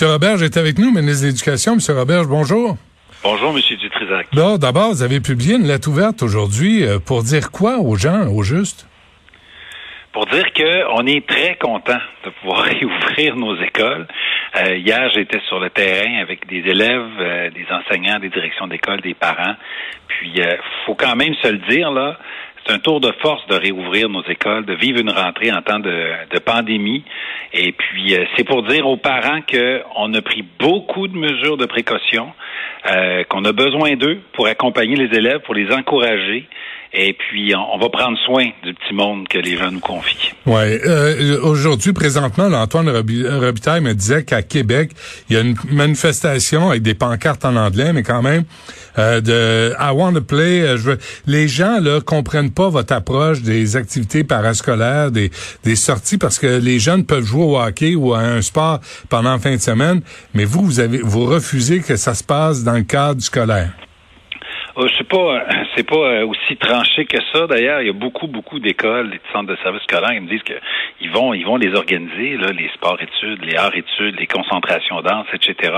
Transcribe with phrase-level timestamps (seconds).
[0.00, 0.08] M.
[0.08, 1.74] Roberge est avec nous, ministre de l'Éducation.
[1.74, 1.96] M.
[1.96, 2.76] Roberge, bonjour.
[3.22, 3.60] Bonjour, M.
[3.78, 4.28] Dutrisac.
[4.32, 8.42] D'abord, vous avez publié une lettre ouverte aujourd'hui euh, pour dire quoi aux gens, au
[8.42, 8.88] juste?
[10.12, 14.06] Pour dire qu'on est très content de pouvoir réouvrir nos écoles.
[14.56, 19.00] Euh, hier, j'étais sur le terrain avec des élèves, euh, des enseignants, des directions d'école,
[19.02, 19.54] des parents.
[20.08, 22.18] Puis, il faut quand même se le dire, là,
[22.66, 25.78] c'est un tour de force de réouvrir nos écoles, de vivre une rentrée en temps
[25.78, 27.04] de, pandémie.
[27.52, 31.66] Et puis, euh, c'est pour dire aux parents qu'on a pris beaucoup de mesures de
[31.66, 32.32] précaution,
[32.90, 36.48] euh, qu'on a besoin d'eux pour accompagner les élèves, pour les encourager.
[36.92, 40.32] Et puis, on, va prendre soin du petit monde que les gens nous confient.
[40.44, 40.80] Ouais.
[40.84, 44.90] Euh, aujourd'hui, présentement, Antoine Robitaille me disait qu'à Québec,
[45.28, 48.42] il y a une manifestation avec des pancartes en anglais, mais quand même,
[48.98, 50.62] euh, de I want to play.
[50.62, 50.96] Euh.
[51.26, 55.30] Les gens là comprennent pas votre approche des activités parascolaires, des,
[55.62, 59.30] des sorties, parce que les jeunes peuvent jouer au hockey ou à un sport pendant
[59.30, 60.00] la fin de semaine,
[60.34, 63.70] mais vous, vous avez vous refusez que ça se passe dans le cadre scolaire.
[64.76, 67.46] Oh, c'est pas c'est pas euh, aussi tranché que ça.
[67.48, 70.42] D'ailleurs, il y a beaucoup beaucoup d'écoles, des centres de services scolaires qui me disent
[70.44, 75.00] qu'ils vont ils vont les organiser là, les sports études, les arts études, les concentrations
[75.00, 75.74] danse, etc.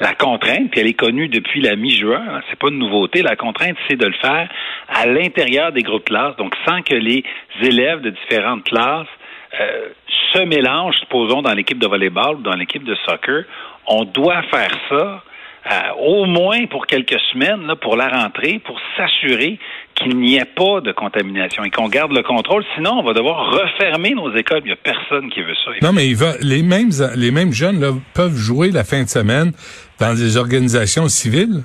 [0.00, 2.22] La contrainte, puis elle est connue depuis la mi-juin.
[2.28, 3.22] Hein, c'est pas une nouveauté.
[3.22, 4.48] La contrainte, c'est de le faire
[4.88, 7.24] à l'intérieur des groupes de classe, donc sans que les
[7.62, 9.06] élèves de différentes classes
[9.58, 9.88] euh,
[10.34, 13.44] se mélangent, supposons dans l'équipe de volleyball ou dans l'équipe de soccer.
[13.86, 15.22] On doit faire ça
[15.70, 19.58] euh, au moins pour quelques semaines, pour la rentrée, pour s'assurer
[19.94, 22.64] qu'il n'y ait pas de contamination et qu'on garde le contrôle.
[22.74, 24.60] Sinon, on va devoir refermer nos écoles.
[24.64, 25.70] Il n'y a personne qui veut ça.
[25.82, 29.52] Non, mais il va, les mêmes les mêmes jeunes peuvent jouer la fin de semaine
[30.00, 31.64] dans des organisations civiles.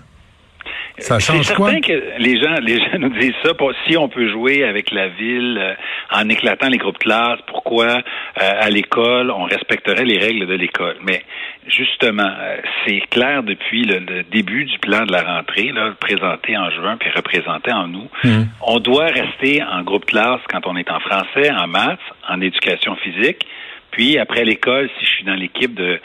[0.99, 3.53] Ça change C'est certain que les gens, les gens nous disent ça.
[3.53, 5.73] Pour, si on peut jouer avec la ville euh,
[6.11, 8.01] en éclatant les groupes de classe, pourquoi euh,
[8.37, 11.23] à l'école on respecterait les règles de l'école Mais
[11.67, 16.69] justement, euh, c'est clair depuis le, début du plan de la rentrée, là, présenté en
[16.71, 18.09] juin puis représenté en août.
[18.23, 18.43] Mmh.
[18.61, 22.41] On doit rester en groupe de classe quand on est en français, en maths, en
[22.41, 23.45] éducation physique.
[23.91, 25.99] Puis après l'école, si je suis dans l'équipe de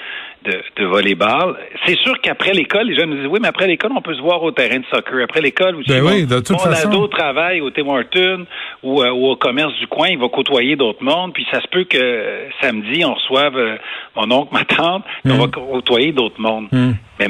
[0.44, 1.56] de, de volleyball.
[1.86, 4.20] C'est sûr qu'après l'école, les jeunes me disent oui, mais après l'école, on peut se
[4.20, 5.22] voir au terrain de soccer.
[5.22, 8.46] Après l'école, aussi, ben oui, de toute mon ado travaille au Tim Hortons
[8.82, 11.32] ou, euh, ou, au commerce du coin, il va côtoyer d'autres mondes.
[11.32, 13.76] Puis ça se peut que samedi, on reçoive euh,
[14.16, 15.50] mon oncle, ma tante, on va mm.
[15.50, 16.68] côtoyer d'autres mondes.
[16.70, 16.92] Mm.
[17.20, 17.28] Mais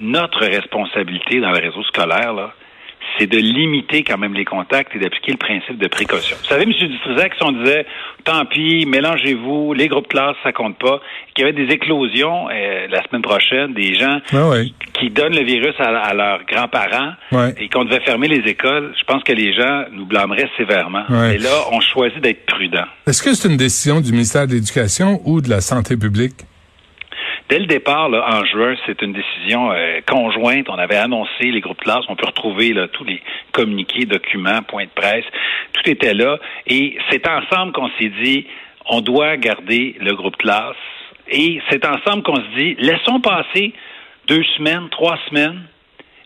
[0.00, 2.52] notre responsabilité dans le réseau scolaire, là,
[3.22, 6.36] c'est de limiter quand même les contacts et d'appliquer le principe de précaution.
[6.42, 6.72] Vous savez, M.
[6.72, 7.86] Dutrisac, si on disait,
[8.24, 11.00] tant pis, mélangez-vous, les groupes de classe, ça compte pas,
[11.34, 14.50] qu'il y avait des éclosions euh, la semaine prochaine, des gens ah
[14.94, 17.12] qui, donnent le virus à, leurs grands-parents
[17.58, 21.04] et qu'on devait fermer les écoles, je pense que les gens nous blâmeraient sévèrement.
[21.32, 22.84] Et là, on choisit d'être prudent.
[23.06, 26.34] Est-ce que c'est une décision du ministère de l'Éducation ou de la Santé publique?
[27.48, 30.68] Dès le départ, en juin, c'est une décision euh, conjointe.
[30.68, 32.04] On avait annoncé les groupes de classe.
[32.08, 33.22] On peut retrouver tous les
[33.52, 35.24] communiqués, documents, points de presse.
[35.72, 36.38] Tout était là.
[36.66, 38.46] Et c'est ensemble qu'on s'est dit,
[38.86, 40.76] on doit garder le groupe de classe.
[41.28, 43.72] Et c'est ensemble qu'on se dit, laissons passer
[44.26, 45.62] deux semaines, trois semaines,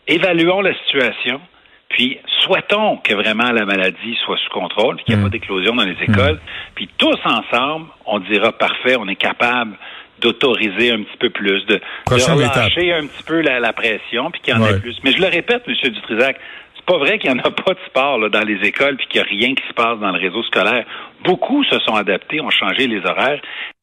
[0.07, 1.41] évaluons la situation.
[1.89, 5.31] Puis souhaitons que vraiment la maladie soit sous contrôle, qu'il n'y ait pas mmh.
[5.31, 6.35] d'éclosion dans les écoles.
[6.35, 6.71] Mmh.
[6.75, 9.77] Puis tous ensemble, on dira parfait, on est capable
[10.19, 11.79] d'autoriser un petit peu plus, de,
[12.09, 14.97] relâcher un petit peu la, pression, puis qu'il y en ait plus.
[15.03, 15.75] Mais je le répète, M.
[15.91, 16.39] Dutrisac,
[16.75, 19.21] c'est pas vrai qu'il n'y en a pas de sport dans les écoles, puis qu'il
[19.21, 20.85] n'y a rien qui se passe dans le réseau scolaire.
[21.23, 23.41] Beaucoup se sont adaptés, ont changé les horaires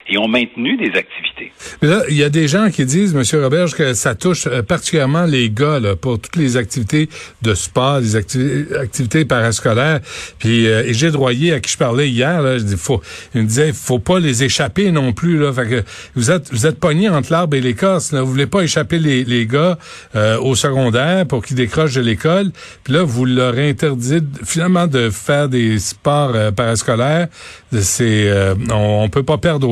[0.08, 1.52] et ont maintenu des activités.
[1.80, 4.62] Mais là, il y a des gens qui disent, Monsieur Roberge, que ça touche euh,
[4.62, 7.08] particulièrement les gars là, pour toutes les activités
[7.42, 10.00] de sport, des activités parascolaires.
[10.38, 13.00] Puis euh, et j'ai Droyer, à qui je parlais hier, là, je dis, faut,
[13.34, 15.38] il me disait, faut pas les échapper non plus.
[15.38, 15.84] Là, fait que
[16.16, 18.12] vous êtes vous êtes pognés entre l'arbre et l'écorce.
[18.12, 19.78] Vous voulez pas échapper les, les gars
[20.16, 22.50] euh, au secondaire pour qu'ils décrochent de l'école.
[22.82, 27.28] Puis là, vous leur interdit finalement de faire des sports euh, parascolaires.
[27.72, 28.30] C'est
[28.70, 29.68] on, on peut pas perdre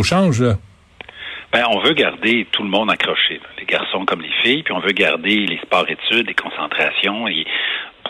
[1.53, 4.81] ben, on veut garder tout le monde accroché, les garçons comme les filles, puis on
[4.81, 7.45] veut garder les sports-études, les concentrations, et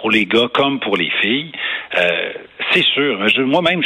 [0.02, 1.50] pour les gars comme pour les filles.
[1.98, 2.32] Euh,
[2.72, 3.19] c'est sûr.
[3.46, 3.82] Moi-même,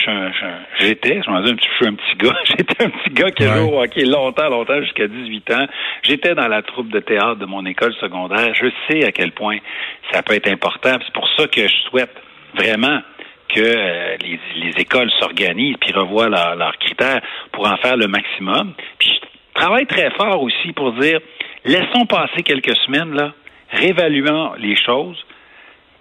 [0.79, 2.37] j'étais, je, je, je suis un petit gars.
[2.45, 5.67] J'étais un petit gars qui a joué au hockey longtemps, longtemps, jusqu'à 18 ans.
[6.03, 8.55] J'étais dans la troupe de théâtre de mon école secondaire.
[8.55, 9.59] Je sais à quel point
[10.12, 10.97] ça peut être important.
[11.05, 12.15] C'est pour ça que je souhaite
[12.55, 13.00] vraiment
[13.49, 17.21] que euh, les, les, écoles s'organisent puis revoient leurs critères
[17.53, 18.73] pour en faire le maximum.
[18.99, 21.21] Puis je travaille très fort aussi pour dire
[21.65, 23.33] laissons passer quelques semaines là,
[23.71, 25.25] réévaluons les choses,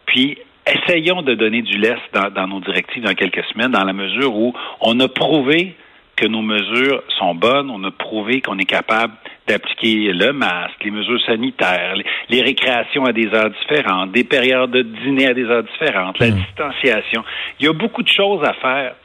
[0.06, 3.94] puis essayons de donner du lest dans, dans nos directives dans quelques semaines, dans la
[3.94, 5.76] mesure où on a prouvé
[6.16, 9.14] que nos mesures sont bonnes, on a prouvé qu'on est capable
[9.48, 11.96] d'appliquer le masque, les mesures sanitaires,
[12.30, 16.32] les, récréations à des heures différentes, des périodes de dîner à des heures différentes, la
[16.32, 16.36] mmh.
[16.36, 17.24] distanciation.
[17.60, 18.96] Il y a beaucoup de choses à faire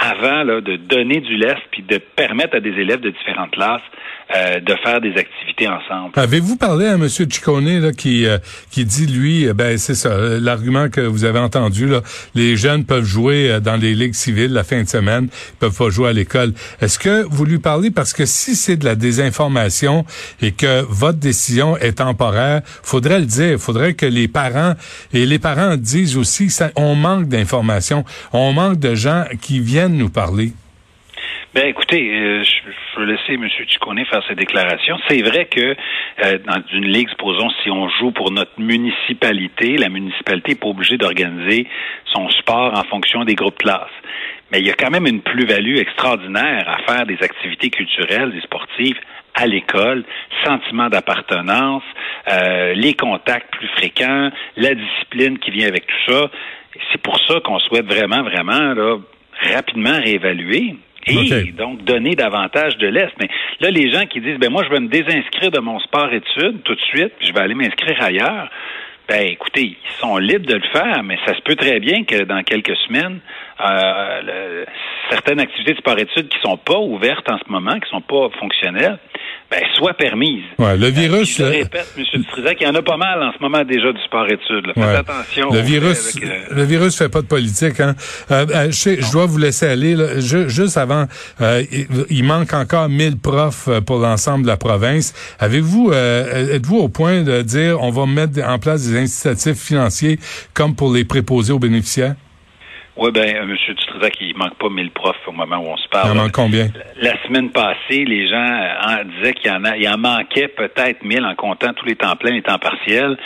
[0.00, 3.82] avant de donner du lest puis de permettre à des élèves de différentes classes
[4.34, 6.12] euh, de faire des activités ensemble.
[6.14, 7.08] Avez-vous parlé à M.
[7.08, 8.38] Ciccone là, qui euh,
[8.70, 12.00] qui dit lui euh, ben c'est ça l'argument que vous avez entendu là
[12.36, 15.90] les jeunes peuvent jouer dans les ligues civiles la fin de semaine ils peuvent pas
[15.90, 16.52] jouer à l'école.
[16.80, 20.04] Est-ce que vous lui parlez parce que si c'est de la désinformation
[20.40, 24.74] et que votre décision est temporaire, faudrait le dire, faudrait que les parents
[25.12, 29.89] et les parents disent aussi ça, on manque d'informations, on manque de gens qui viennent
[29.96, 30.52] nous parler.
[31.52, 33.48] Ben écoutez, euh, je, vais laisser M.
[33.68, 34.96] Ciccone faire ses déclarations.
[35.08, 35.74] C'est vrai que
[36.24, 40.68] euh, dans une ligue, supposons, si on joue pour notre municipalité, la municipalité n'est pas
[40.68, 41.66] obligée d'organiser
[42.04, 43.90] son sport en fonction des groupes de classe.
[44.52, 48.40] Mais il y a quand même une plus-value extraordinaire à faire des activités culturelles et
[48.42, 48.98] sportives
[49.34, 50.04] à l'école,
[50.44, 51.82] sentiment d'appartenance,
[52.30, 56.30] euh, les contacts plus fréquents, la discipline qui vient avec tout ça.
[56.92, 58.98] C'est pour ça qu'on souhaite vraiment, vraiment là,
[59.52, 60.76] rapidement réévaluer
[61.06, 63.12] et donc donner davantage de l'Est.
[63.18, 63.28] Mais
[63.60, 66.74] là, les gens qui disent, ben moi, je vais me désinscrire de mon sport-études tout
[66.74, 68.50] de suite, puis je vais aller m'inscrire ailleurs.
[69.08, 72.22] Ben, écoutez, ils sont libres de le faire, mais ça se peut très bien que
[72.22, 73.18] dans quelques semaines,
[73.62, 74.64] euh,
[75.10, 78.98] certaines activités de sport-études qui sont pas ouvertes en ce moment, qui sont pas fonctionnelles,
[79.50, 80.44] ben, soit permise.
[80.58, 81.38] Ouais, le virus.
[81.38, 82.04] je répète, M.
[82.14, 84.72] Dutrisac, il y en a pas mal en ce moment déjà du sport-études.
[84.74, 85.50] Faites attention.
[85.50, 86.54] Le virus, avec, euh...
[86.54, 87.80] le virus fait pas de politique.
[87.80, 87.96] Hein.
[88.30, 89.96] Euh, euh je, je, dois vous laisser aller.
[89.96, 90.20] Là.
[90.20, 91.06] juste avant,
[91.40, 91.64] euh,
[92.10, 95.14] il manque encore 1000 profs euh, pour l'ensemble de la province.
[95.40, 100.18] Avez-vous, êtes-vous au point de dire on va mettre en place des incitatifs financiers
[100.54, 102.14] comme pour les préposés aux bénéficiaires?
[102.96, 103.56] Oui, ben, M.
[103.68, 106.08] Dutrisac, il manque pas 1000 profs au moment où on se parle.
[106.08, 106.66] Il en manque combien?
[107.00, 111.02] La, semaine passée, les gens euh, disaient qu'il y en a, il en manquait peut-être
[111.04, 113.16] 1000 en comptant tous les temps pleins, les temps partiels.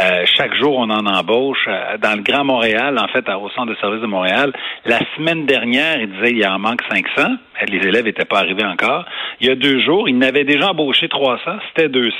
[0.00, 1.66] Euh, chaque jour, on en embauche.
[1.66, 4.52] Euh, dans le Grand Montréal, en fait, au centre de service de Montréal,
[4.84, 7.28] la semaine dernière, il disait qu'il en manque 500.
[7.68, 9.06] Les élèves n'étaient pas arrivés encore.
[9.40, 12.14] Il y a deux jours, il n'avait déjà embauché 300, c'était 200.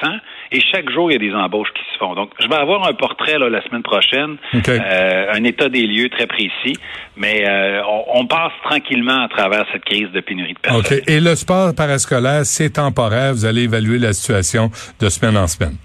[0.52, 2.14] Et chaque jour, il y a des embauches qui se font.
[2.14, 6.26] Donc, je vais avoir un portrait là, la semaine prochaine, un état des lieux très
[6.26, 6.78] précis.
[7.16, 7.80] Mais euh,
[8.14, 11.00] on, passe tranquillement à travers cette crise de pénurie de personnes.
[11.06, 13.32] Et le sport parascolaire, c'est temporaire.
[13.32, 14.70] Vous allez évaluer la situation
[15.00, 15.76] de semaine en semaine.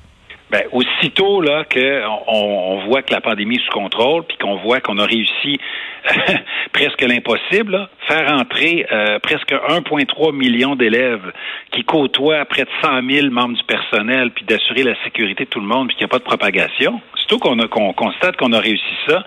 [0.52, 4.80] Ben, aussitôt là que on, voit que la pandémie est sous contrôle, puis qu'on voit
[4.80, 5.60] qu'on a réussi
[6.74, 11.32] presque l'impossible, faire entrer euh, presque 1,3 million d'élèves
[11.72, 15.60] qui côtoient près de 100 000 membres du personnel, puis d'assurer la sécurité de tout
[15.60, 17.00] le monde, puis qu'il n'y a pas de propagation.
[17.16, 19.24] Surtout qu'on qu'on constate qu'on a réussi ça,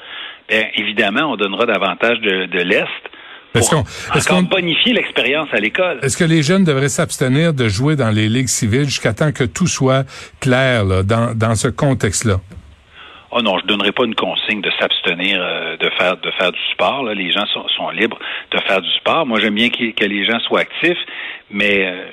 [0.49, 2.87] bien évidemment, on donnera davantage de, de l'Est.
[3.55, 5.99] Est-ce qu'on bonifier l'expérience à l'école.
[6.03, 9.45] Est-ce que les jeunes devraient s'abstenir de jouer dans les ligues civiles jusqu'à temps que
[9.45, 10.05] tout soit
[10.41, 12.37] clair là, dans, dans ce contexte-là?
[13.35, 16.61] Oh non, je donnerai pas une consigne de s'abstenir euh, de faire de faire du
[16.73, 17.03] sport.
[17.03, 17.15] Là.
[17.15, 18.19] Les gens sont, sont, libres
[18.51, 19.25] de faire du sport.
[19.25, 20.99] Moi, j'aime bien que, les gens soient actifs,
[21.51, 22.05] mais euh,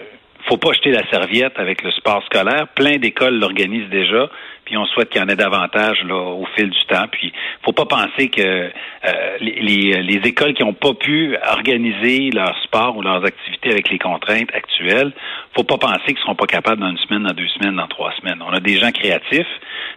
[0.47, 2.67] faut pas jeter la serviette avec le sport scolaire.
[2.69, 4.29] Plein d'écoles l'organisent déjà,
[4.65, 7.05] puis on souhaite qu'il y en ait davantage là, au fil du temps.
[7.11, 7.33] Puis
[7.63, 12.95] faut pas penser que euh, les, les, écoles qui n'ont pas pu organiser leur sport
[12.97, 15.11] ou leurs activités avec les contraintes actuelles,
[15.55, 18.13] faut pas penser qu'ils seront pas capables dans une semaine, dans deux semaines, dans trois
[18.19, 18.41] semaines.
[18.45, 19.47] On a des gens créatifs,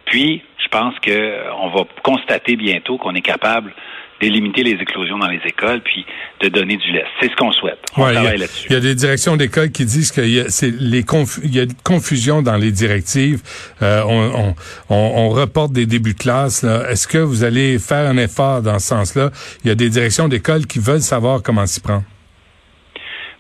[0.06, 3.74] puis je pense qu'on va constater bientôt qu'on est capable
[4.22, 6.06] d'éliminer les éclosions dans les écoles, puis
[6.40, 7.04] de donner du lait.
[7.20, 7.78] C'est ce qu'on souhaite.
[7.96, 8.68] On travaille là-dessus.
[8.70, 10.44] Il y a des directions d'école qui disent qu'il y a
[10.78, 11.04] les
[11.44, 13.42] il y a une confusion dans les directives.
[13.82, 14.54] Euh, on,
[14.88, 16.64] on, on, reporte des débuts de classe.
[16.64, 19.30] Est-ce que vous allez faire un effort dans ce sens-là?
[19.64, 22.04] Il y a des directions d'école qui veulent savoir comment s'y prendre.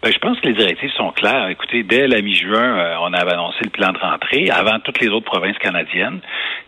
[0.02, 1.48] Ben, je pense que les directives sont claires.
[1.48, 5.06] Écoutez, dès la mi-juin, euh, on avait annoncé le plan de rentrée avant toutes les
[5.06, 6.18] autres provinces canadiennes.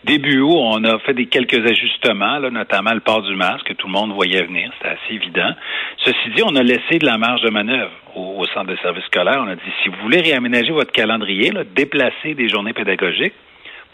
[0.04, 3.88] Début août, on a fait des quelques ajustements, notamment le port du masque, que tout
[3.88, 5.50] le monde voyait venir, c'était assez évident.
[5.96, 9.42] Ceci dit, on a laissé de la marge de manœuvre au, centre de services scolaires.
[9.44, 13.34] On a dit, si vous voulez réaménager votre calendrier, là, déplacer des journées pédagogiques,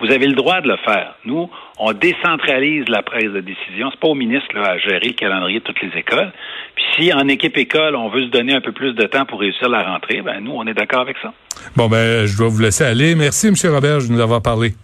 [0.01, 1.15] vous avez le droit de le faire.
[1.25, 3.91] Nous, on décentralise la prise de décision.
[3.91, 6.33] C'est pas au ministre là, à gérer le calendrier de toutes les écoles.
[6.75, 9.41] Puis si en équipe école, on veut se donner un peu plus de temps pour
[9.41, 11.33] réussir la rentrée, ben nous, on est d'accord avec ça.
[11.77, 13.15] Bon ben, je dois vous laisser aller.
[13.15, 13.55] Merci, M.
[13.73, 14.75] Robert, de nous avoir parlé.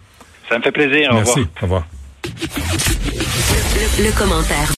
[0.49, 1.11] Ça me fait plaisir.
[1.11, 1.41] Au Merci.
[1.41, 1.83] Au revoir.
[3.99, 4.57] le commentaire